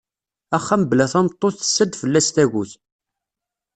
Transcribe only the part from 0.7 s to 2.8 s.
bla tameṭṭut tessa-d fell-as tagut.